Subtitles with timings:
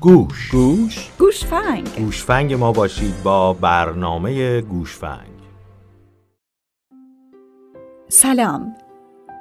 [0.00, 0.50] گوش.
[0.50, 1.10] گوش.
[1.18, 1.88] گوشفنگ.
[1.98, 5.38] گوشفنگ ما باشید با برنامه گوشفنگ.
[8.08, 8.74] سلام.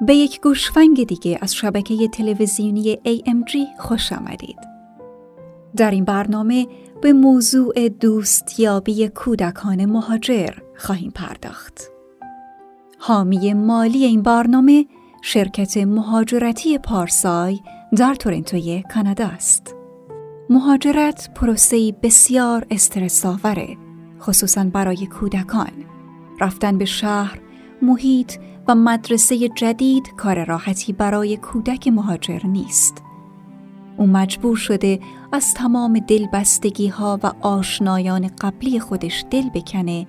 [0.02, 4.60] به یک گوشفنگ دیگه از شبکه تلویزیونی AMG خوش آمدید.
[5.76, 6.68] در این برنامه
[7.02, 11.92] به موضوع دوستیابی کودکان مهاجر خواهیم پرداخت.
[13.00, 14.86] حامی مالی این برنامه
[15.30, 17.60] شرکت مهاجرتی پارسای
[17.98, 19.76] در تورنتوی کانادا است.
[20.50, 23.78] مهاجرت پروسه‌ای بسیار استرس آوره،
[24.20, 25.72] خصوصا برای کودکان.
[26.42, 27.40] رفتن به شهر،
[27.82, 28.34] محیط
[28.68, 33.04] و مدرسه جدید کار راحتی برای کودک مهاجر نیست.
[33.98, 35.00] او مجبور شده
[35.32, 40.08] از تمام دلبستگی ها و آشنایان قبلی خودش دل بکنه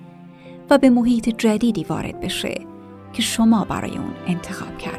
[0.69, 2.61] و به محیط جدیدی وارد بشه
[3.13, 4.98] که شما برای اون انتخاب کردید.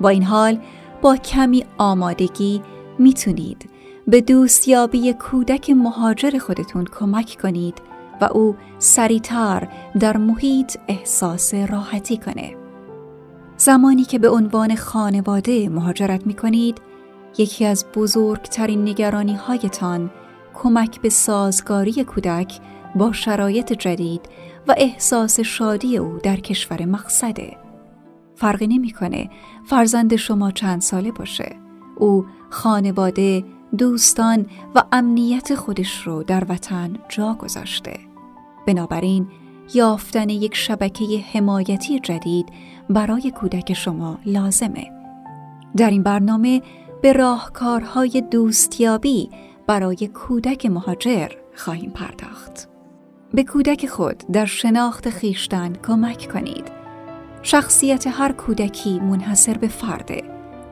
[0.00, 0.58] با این حال
[1.02, 2.62] با کمی آمادگی
[2.98, 3.70] می‌تونید
[4.06, 7.82] به دوستیابی کودک مهاجر خودتون کمک کنید
[8.20, 9.68] و او سریعتر
[10.00, 12.56] در محیط احساس راحتی کنه.
[13.56, 16.80] زمانی که به عنوان خانواده مهاجرت می کنید،
[17.38, 20.10] یکی از بزرگترین نگرانی هایتان
[20.54, 22.60] کمک به سازگاری کودک
[22.94, 24.20] با شرایط جدید
[24.68, 27.56] و احساس شادی او در کشور مقصده.
[28.42, 29.30] فرقی نمی‌کنه
[29.64, 31.56] فرزند شما چند ساله باشه.
[31.96, 33.44] او خانواده،
[33.78, 38.00] دوستان و امنیت خودش رو در وطن جا گذاشته.
[38.66, 39.28] بنابراین
[39.74, 42.46] یافتن یک شبکه حمایتی جدید
[42.90, 44.90] برای کودک شما لازمه.
[45.76, 46.62] در این برنامه
[47.02, 49.30] به راهکارهای دوستیابی
[49.66, 52.68] برای کودک مهاجر خواهیم پرداخت.
[53.34, 56.81] به کودک خود در شناخت خیشتن کمک کنید.
[57.42, 60.22] شخصیت هر کودکی منحصر به فرده.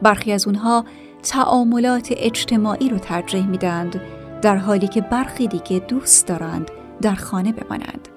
[0.03, 0.85] برخی از اونها
[1.23, 4.01] تعاملات اجتماعی رو ترجیح میدند
[4.43, 6.71] در حالی که برخی دیگه دوست دارند
[7.03, 8.09] در خانه بمانند.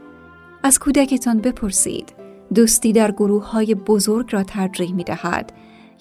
[0.64, 2.14] از کودکتان بپرسید
[2.54, 5.54] دوستی در گروه های بزرگ را ترجیح می دهد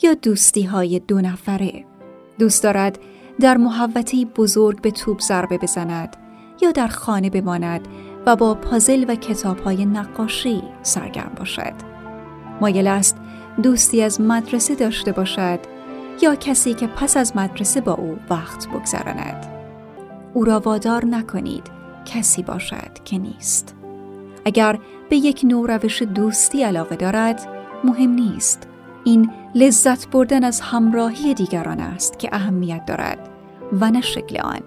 [0.03, 1.85] یا دوستی های دو نفره.
[2.39, 2.99] دوست دارد
[3.41, 6.17] در محوطه بزرگ به توپ ضربه بزند
[6.63, 7.89] یا در خانه بماند
[8.27, 11.92] و با پازل و کتاب های نقاشی سرگرم باشد.
[12.63, 13.17] مایل است
[13.63, 15.61] دوستی از مدرسه داشته باشد
[16.23, 19.47] یا کسی که پس از مدرسه با او وقت بگذراند.
[20.35, 21.67] او را وادار نکنید
[22.05, 23.77] کسی باشد که نیست.
[24.45, 24.79] اگر
[25.11, 27.49] به یک نوع روش دوستی علاقه دارد
[27.85, 28.69] مهم نیست.
[29.05, 33.29] این لذت بردن از همراهی دیگران است که اهمیت دارد
[33.81, 34.63] و نه شکل آن.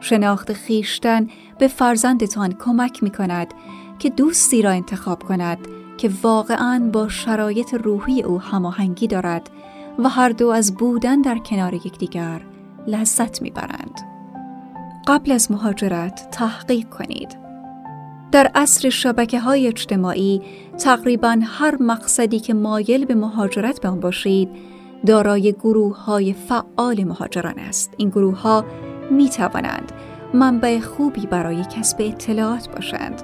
[0.00, 1.26] شناخت خیشتن
[1.58, 3.54] به فرزندتان کمک می کند
[3.98, 5.58] که دوستی را انتخاب کند
[6.00, 9.50] که واقعا با شرایط روحی او هماهنگی دارد
[9.98, 12.40] و هر دو از بودن در کنار یکدیگر
[12.86, 14.00] لذت می‌برند.
[15.06, 17.38] قبل از مهاجرت تحقیق کنید.
[18.32, 20.42] در عصر شبکه های اجتماعی
[20.78, 24.48] تقریبا هر مقصدی که مایل به مهاجرت به آن باشید
[25.06, 27.94] دارای گروه های فعال مهاجران است.
[27.96, 28.64] این گروه ها
[29.10, 29.92] می توانند
[30.34, 33.22] منبع خوبی برای کسب اطلاعات باشند.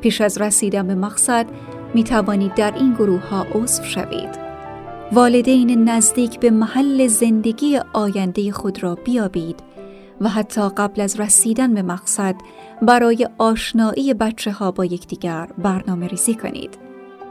[0.00, 1.46] پیش از رسیدن به مقصد
[1.94, 4.50] می توانید در این گروه ها عضو شوید.
[5.12, 9.62] والدین نزدیک به محل زندگی آینده خود را بیابید
[10.20, 12.34] و حتی قبل از رسیدن به مقصد
[12.82, 16.78] برای آشنایی بچه ها با یکدیگر برنامه ریزی کنید.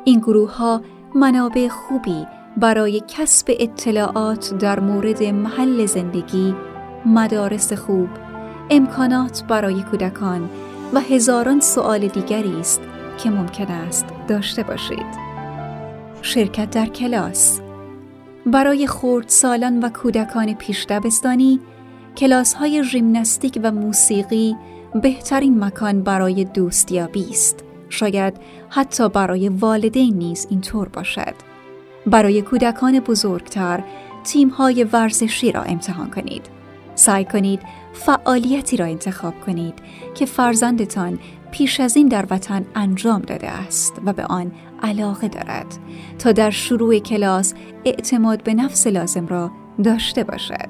[0.03, 0.81] این گروه ها
[1.15, 2.27] منابع خوبی
[2.57, 6.55] برای کسب اطلاعات در مورد محل زندگی،
[7.05, 8.09] مدارس خوب،
[8.69, 10.49] امکانات برای کودکان
[10.93, 12.81] و هزاران سوال دیگری است
[13.23, 15.29] که ممکن است داشته باشید.
[16.21, 17.59] شرکت در کلاس
[18.45, 21.59] برای خردسالان و کودکان پیش دبستانی
[22.17, 24.55] کلاس های ژیمناستیک و موسیقی
[25.01, 27.63] بهترین مکان برای دوستیابی است.
[27.89, 28.33] شاید
[28.69, 31.33] حتی برای والدین نیز اینطور باشد.
[32.05, 33.83] برای کودکان بزرگتر
[34.23, 36.45] تیم های ورزشی را امتحان کنید.
[36.95, 37.61] سعی کنید
[37.93, 39.73] فعالیتی را انتخاب کنید
[40.15, 41.19] که فرزندتان
[41.51, 44.51] پیش از این در وطن انجام داده است و به آن
[44.83, 45.77] علاقه دارد
[46.19, 47.53] تا در شروع کلاس
[47.85, 49.51] اعتماد به نفس لازم را
[49.83, 50.69] داشته باشد.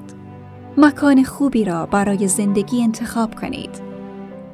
[0.76, 3.70] مکان خوبی را برای زندگی انتخاب کنید.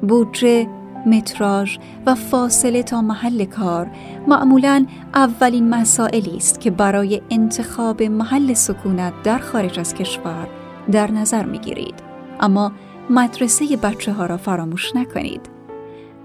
[0.01, 0.67] بودجه،
[1.05, 3.87] متراژ و فاصله تا محل کار
[4.27, 10.47] معمولا اولین مسائلی است که برای انتخاب محل سکونت در خارج از کشور
[10.91, 11.95] در نظر می گیرید.
[12.39, 12.71] اما
[13.09, 15.56] مدرسه بچه ها را فراموش نکنید.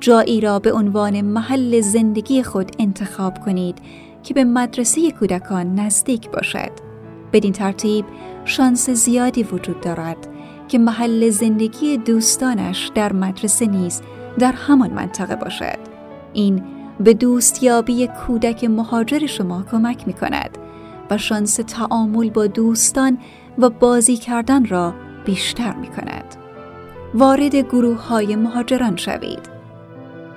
[0.03, 3.79] جایی را به عنوان محل زندگی خود انتخاب کنید
[4.23, 6.71] که به مدرسه کودکان نزدیک باشد.
[7.33, 8.05] بدین ترتیب
[8.45, 10.17] شانس زیادی وجود دارد
[10.69, 14.03] که محل زندگی دوستانش در مدرسه نیز
[14.39, 15.79] در همان منطقه باشد
[16.33, 16.63] این
[17.01, 20.59] به دوستیابی کودک مهاجر شما کمک می کند
[21.11, 23.19] و شانس تعامل با دوستان
[23.59, 24.95] و بازی کردن را
[25.25, 26.25] بیشتر می کند.
[27.15, 29.52] وارد گروه های مهاجران شوید.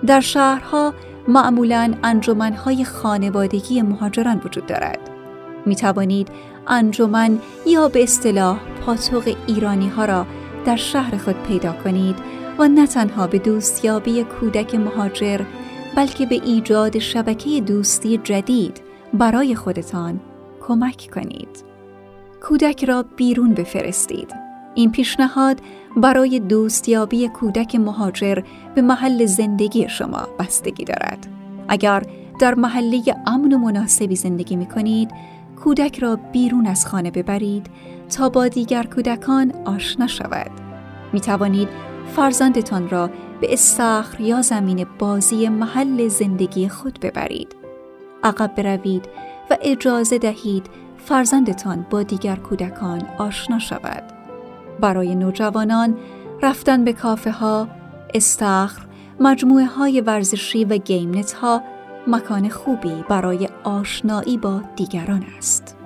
[0.06, 0.94] در شهرها
[1.28, 5.00] معمولا انجمنهای خانوادگی مهاجران وجود دارد.
[5.66, 6.28] می توانید
[6.68, 10.25] انجمن یا به اصطلاح پاتوق ایرانی ها را
[10.66, 12.16] در شهر خود پیدا کنید
[12.60, 15.42] و نه تنها به دوستیابی کودک مهاجر
[15.96, 18.81] بلکه به ایجاد شبکه دوستی جدید
[19.13, 20.19] برای خودتان
[20.68, 21.63] کمک کنید.
[22.42, 24.44] کودک را بیرون بفرستید.
[24.75, 25.62] این پیشنهاد
[25.98, 28.38] برای دوستیابی کودک مهاجر
[28.75, 31.27] به محل زندگی شما بستگی دارد.
[31.68, 32.04] اگر
[32.39, 35.12] در محله امن و مناسبی زندگی می کنید،
[35.63, 37.68] کودک را بیرون از خانه ببرید
[38.18, 40.51] تا با دیگر کودکان آشنا شود.
[41.13, 41.69] می توانید
[42.16, 43.10] فرزندتان را
[43.42, 47.56] به استخر یا زمین بازی محل زندگی خود ببرید.
[48.24, 49.06] عقب بروید
[49.51, 50.66] و اجازه دهید
[50.98, 54.15] فرزندتان با دیگر کودکان آشنا شود.
[54.80, 55.98] برای نوجوانان
[56.42, 57.68] رفتن به کافه ها،
[58.13, 58.86] استخر،
[59.19, 61.62] مجموعه های ورزشی و گیمنت ها
[62.07, 65.77] مکان خوبی برای آشنایی با دیگران است.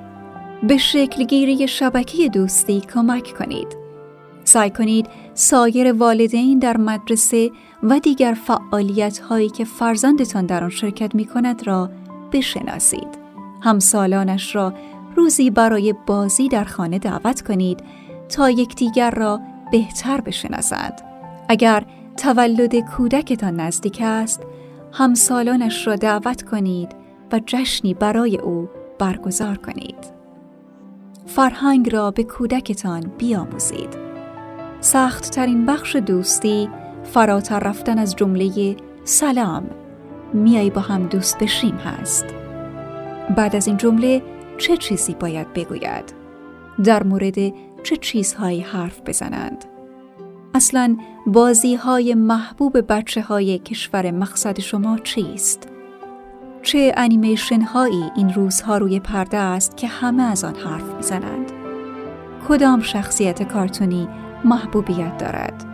[0.64, 3.78] به شکلگیری شبکه دوستی کمک کنید.
[4.44, 7.52] سعی کنید سایر والدین در مدرسه
[7.84, 11.90] و دیگر فعالیت هایی که فرزندتان در آن شرکت می کند را
[12.32, 13.20] بشناسید.
[13.62, 14.74] همسالانش را
[15.16, 17.80] روزی برای بازی در خانه دعوت کنید
[18.30, 19.40] تا یکدیگر را
[19.72, 21.02] بهتر بشناسند.
[21.50, 21.86] اگر
[22.18, 24.44] تولد کودکتان نزدیک است،
[24.94, 26.96] همسالانش را دعوت کنید
[27.32, 30.20] و جشنی برای او برگزار کنید.
[31.26, 34.10] فرهنگ را به کودکتان بیاموزید.
[34.82, 36.70] سخت ترین بخش دوستی
[37.04, 39.70] فراتر رفتن از جمله سلام
[40.34, 42.26] میای با هم دوست بشیم هست
[43.38, 44.22] بعد از این جمله
[44.58, 46.14] چه چیزی باید بگوید
[46.84, 47.54] در مورد
[47.84, 49.66] چه چیزهایی حرف بزنند
[50.54, 50.98] اصلا
[51.28, 55.68] بازی های محبوب بچه های کشور مقصد شما چیست؟
[56.62, 61.52] چه انیمیشن هایی این روزها روی پرده است که همه از آن حرف می‌زنند؟
[62.48, 64.08] کدام شخصیت کارتونی
[64.44, 65.66] محبوبیت دارد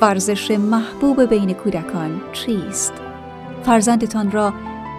[0.00, 2.92] ورزش محبوب بین کودکان چیست
[3.62, 4.52] فرزندتان را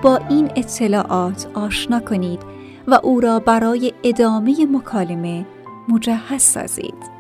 [0.03, 2.39] با این اطلاعات آشنا کنید
[2.87, 5.45] و او را برای ادامه مکالمه
[5.87, 7.15] مجهز سازید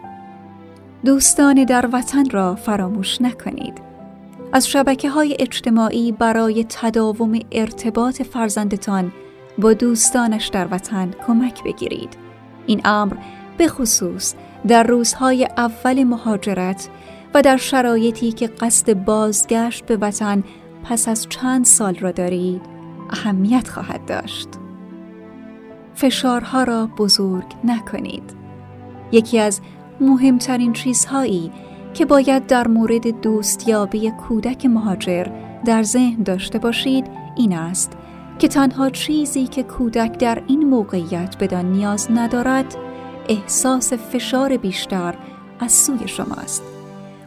[1.05, 3.81] دوستان در وطن را فراموش نکنید
[4.53, 9.11] از شبکه های اجتماعی برای تداوم ارتباط فرزندتان
[9.57, 12.17] با دوستانش در وطن کمک بگیرید
[12.65, 13.15] این امر
[13.57, 14.35] به خصوص
[14.67, 16.89] در روزهای اول مهاجرت
[17.33, 20.43] و در شرایطی که قصد بازگشت به وطن
[20.83, 22.61] پس از چند سال را دارید
[23.09, 24.49] اهمیت خواهد داشت.
[25.95, 28.44] فشارها را بزرگ نکنید.
[29.11, 29.61] یکی از
[30.01, 31.51] مهمترین چیزهایی
[31.93, 35.27] که باید در مورد دوستیابی کودک مهاجر
[35.65, 37.05] در ذهن داشته باشید
[37.37, 37.91] این است
[38.39, 42.75] که تنها چیزی که کودک در این موقعیت بدان نیاز ندارد
[43.29, 45.15] احساس فشار بیشتر
[45.59, 46.63] از سوی شماست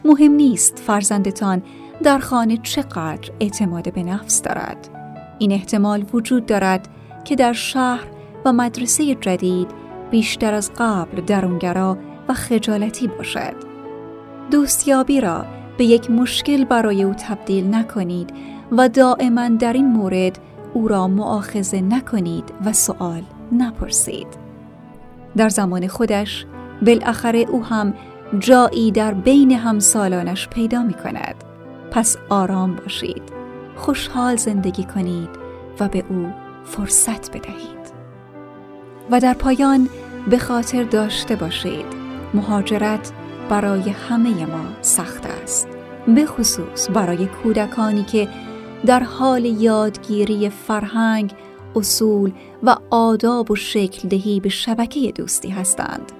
[0.05, 1.61] مهم نیست فرزندتان
[2.03, 4.89] در خانه چقدر اعتماد به نفس دارد.
[5.39, 6.87] این احتمال وجود دارد
[7.25, 8.07] که در شهر
[8.45, 9.67] و مدرسه جدید
[10.11, 11.97] بیشتر از قبل درونگرا
[12.27, 13.53] و خجالتی باشد.
[14.51, 15.45] دوستیابی را
[15.77, 18.33] به یک مشکل برای او تبدیل نکنید
[18.71, 20.39] و دائما در این مورد
[20.73, 24.27] او را معاخذه نکنید و سوال نپرسید.
[25.37, 26.45] در زمان خودش
[26.85, 27.93] بالاخره او هم
[28.39, 31.35] جایی در بین همسالانش پیدا می کند.
[31.91, 33.23] پس آرام باشید
[33.75, 35.29] خوشحال زندگی کنید
[35.79, 36.27] و به او
[36.65, 37.79] فرصت بدهید.
[39.11, 39.89] و در پایان
[40.27, 41.85] به خاطر داشته باشید.
[42.33, 43.11] مهاجرت
[43.49, 45.67] برای همه ما سخت است.
[46.07, 48.27] به خصوص برای کودکانی که
[48.85, 51.33] در حال یادگیری فرهنگ
[51.75, 52.31] اصول
[52.63, 56.11] و آداب و شکل دهی به شبکه دوستی هستند.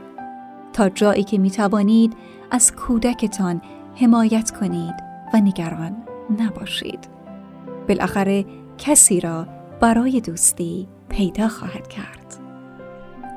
[0.73, 2.13] تا جایی که می توانید
[2.51, 3.61] از کودکتان
[3.95, 4.95] حمایت کنید
[5.33, 5.95] و نگران
[6.39, 7.07] نباشید.
[7.87, 8.45] بالاخره
[8.77, 9.47] کسی را
[9.81, 12.18] برای دوستی پیدا خواهد کرد.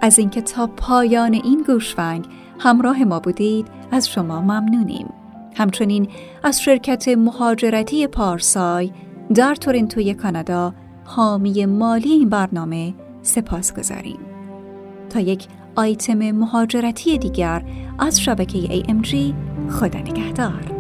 [0.03, 2.25] از اینکه تا پایان این گوشفنگ
[2.59, 5.07] همراه ما بودید از شما ممنونیم
[5.57, 6.09] همچنین
[6.43, 8.93] از شرکت مهاجرتی پارسای
[9.35, 14.19] در تورنتوی کانادا حامی مالی این برنامه سپاس گذاریم.
[15.11, 17.63] تا یک آیتم مهاجرتی دیگر
[17.99, 19.17] از شبکه AMG
[19.71, 20.72] خدا نگهدار